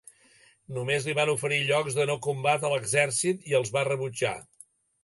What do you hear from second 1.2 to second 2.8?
oferir llocs de no combat a